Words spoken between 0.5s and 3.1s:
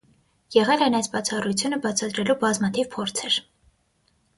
Եղել են այս բացառությունը բացատրելու բազմաթիվ